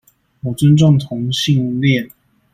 [0.41, 2.09] 我尊重同性戀